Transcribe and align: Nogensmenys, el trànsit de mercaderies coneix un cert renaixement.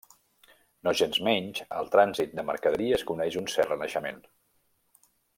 Nogensmenys, 0.87 1.59
el 1.81 1.91
trànsit 1.97 2.33
de 2.39 2.45
mercaderies 2.49 3.03
coneix 3.13 3.37
un 3.45 3.51
cert 3.57 3.73
renaixement. 3.75 4.23